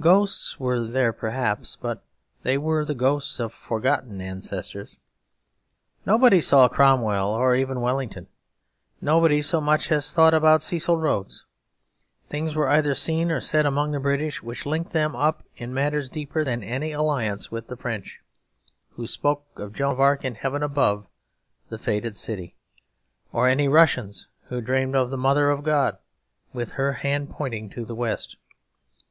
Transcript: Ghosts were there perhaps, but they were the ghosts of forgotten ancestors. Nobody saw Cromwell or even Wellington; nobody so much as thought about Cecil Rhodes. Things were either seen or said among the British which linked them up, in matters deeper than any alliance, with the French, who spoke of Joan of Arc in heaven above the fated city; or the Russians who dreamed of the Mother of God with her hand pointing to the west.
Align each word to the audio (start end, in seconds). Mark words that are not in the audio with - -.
Ghosts 0.00 0.58
were 0.58 0.80
there 0.82 1.12
perhaps, 1.12 1.76
but 1.78 2.02
they 2.44 2.56
were 2.56 2.82
the 2.82 2.94
ghosts 2.94 3.38
of 3.38 3.52
forgotten 3.52 4.22
ancestors. 4.22 4.96
Nobody 6.06 6.40
saw 6.40 6.66
Cromwell 6.66 7.28
or 7.28 7.54
even 7.54 7.82
Wellington; 7.82 8.26
nobody 9.02 9.42
so 9.42 9.60
much 9.60 9.92
as 9.92 10.10
thought 10.10 10.32
about 10.32 10.62
Cecil 10.62 10.96
Rhodes. 10.96 11.44
Things 12.30 12.56
were 12.56 12.70
either 12.70 12.94
seen 12.94 13.30
or 13.30 13.38
said 13.38 13.66
among 13.66 13.92
the 13.92 14.00
British 14.00 14.42
which 14.42 14.64
linked 14.64 14.92
them 14.94 15.14
up, 15.14 15.42
in 15.58 15.74
matters 15.74 16.08
deeper 16.08 16.42
than 16.42 16.62
any 16.62 16.92
alliance, 16.92 17.50
with 17.50 17.66
the 17.66 17.76
French, 17.76 18.22
who 18.92 19.06
spoke 19.06 19.44
of 19.56 19.74
Joan 19.74 19.92
of 19.92 20.00
Arc 20.00 20.24
in 20.24 20.36
heaven 20.36 20.62
above 20.62 21.06
the 21.68 21.76
fated 21.76 22.16
city; 22.16 22.56
or 23.30 23.54
the 23.54 23.68
Russians 23.68 24.28
who 24.44 24.62
dreamed 24.62 24.96
of 24.96 25.10
the 25.10 25.18
Mother 25.18 25.50
of 25.50 25.62
God 25.64 25.98
with 26.54 26.72
her 26.80 26.94
hand 26.94 27.28
pointing 27.28 27.68
to 27.68 27.84
the 27.84 27.94
west. 27.94 28.36